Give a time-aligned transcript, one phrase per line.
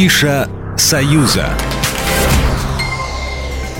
[0.00, 1.50] Афиша «Союза».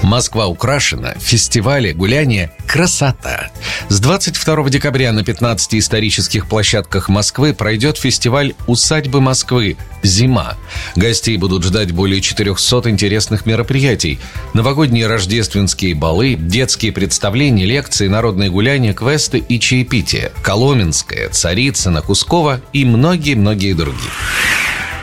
[0.03, 3.51] Москва украшена, фестивали, гуляния, красота.
[3.89, 9.79] С 22 декабря на 15 исторических площадках Москвы пройдет фестиваль «Усадьбы Москвы.
[10.03, 10.59] Зима».
[10.95, 14.19] Гостей будут ждать более 400 интересных мероприятий.
[14.53, 20.33] Новогодние рождественские балы, детские представления, лекции, народные гуляния, квесты и чаепитие.
[20.43, 24.11] Коломенская, Царицына, Кускова и многие-многие другие.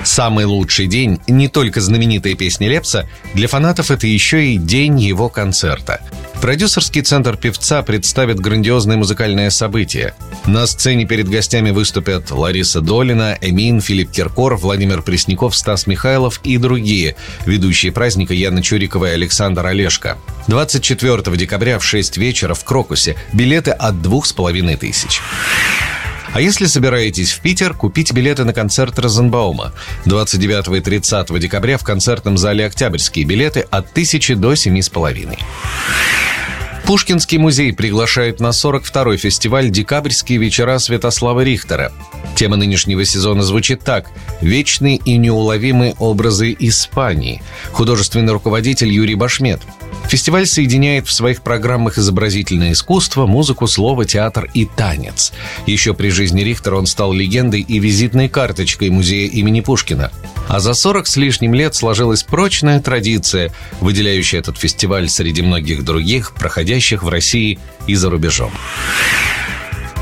[0.04, 5.30] Самый лучший день– не только знаменитая песня Лепса, для фанатов это еще и день его
[5.30, 6.02] концерта.
[6.42, 10.14] Продюсерский центр певца представит грандиозное музыкальное событие.
[10.46, 16.58] На сцене перед гостями выступят Лариса Долина, Эмин, Филипп Киркоров, Владимир Пресняков, Стас Михайлов и
[16.58, 17.16] другие.
[17.46, 20.18] Ведущие праздника Яна Чурикова и Александр Олешко.
[20.48, 23.16] 24 декабря в 6 вечера в Крокусе.
[23.34, 25.22] Билеты от двух с половиной тысяч.
[26.38, 29.74] А если собираетесь в Питер, купите билеты на концерт Розенбаума.
[30.06, 35.40] 29 и 30 декабря в концертном зале «Октябрьские» билеты от 1000 до 7,5.
[36.88, 41.92] Пушкинский музей приглашает на 42-й фестиваль «Декабрьские вечера Святослава Рихтера».
[42.34, 47.44] Тема нынешнего сезона звучит так «Вечные и неуловимые образы Испании».
[47.74, 49.60] Художественный руководитель Юрий Башмет–
[50.08, 55.34] Фестиваль соединяет в своих программах изобразительное искусство, музыку, слово, театр и танец.
[55.66, 60.12] Еще при жизни Рихтера он стал легендой и визитной карточкой музея имени Пушкина.
[60.48, 66.34] А за 40 с лишним лет сложилась прочная традиция, выделяющая этот фестиваль среди многих других,
[66.34, 68.52] проходящих в России и за рубежом.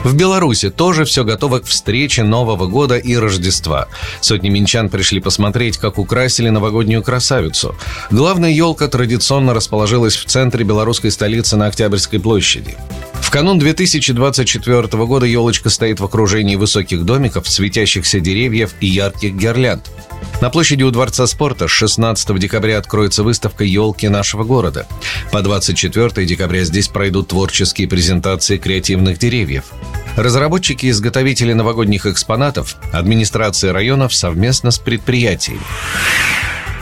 [0.05, 3.87] В Беларуси тоже все готово к встрече Нового года и Рождества.
[4.21, 7.75] Сотни минчан пришли посмотреть, как украсили новогоднюю красавицу.
[8.11, 12.75] Главная елка традиционно расположилась в центре белорусской столицы на Октябрьской площади.
[13.15, 19.89] В канун 2024 года елочка стоит в окружении высоких домиков, светящихся деревьев и ярких гирлянд.
[20.41, 24.85] На площади у Дворца спорта 16 декабря откроется выставка «Елки нашего города».
[25.31, 29.65] По 24 декабря здесь пройдут творческие презентации креативных деревьев.
[30.17, 35.61] Разработчики и изготовители новогодних экспонатов, администрация районов совместно с предприятиями.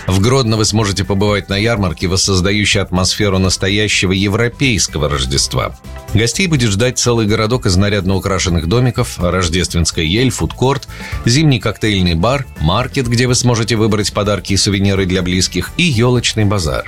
[0.08, 5.76] В Гродно вы сможете побывать на ярмарке, воссоздающей атмосферу настоящего европейского Рождества.
[6.14, 10.88] Гостей будет ждать целый городок из нарядно украшенных домиков, рождественская ель, фудкорт,
[11.26, 16.46] зимний коктейльный бар, маркет, где вы сможете выбрать подарки и сувениры для близких, и елочный
[16.46, 16.86] базар.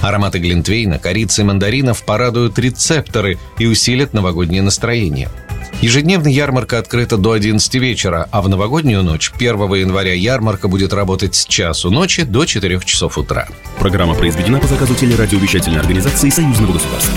[0.00, 5.30] Ароматы глинтвейна, корицы и мандаринов порадуют рецепторы и усилят новогоднее настроение–
[5.80, 11.34] Ежедневно ярмарка открыта до 11 вечера, а в новогоднюю ночь 1 января ярмарка будет работать
[11.34, 13.48] с часу ночи до 4 часов утра.
[13.78, 17.14] Программа произведена по заказу телерадиовещательной организации Союзного государства.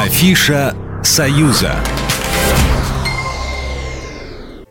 [0.00, 1.76] Афиша «Союза».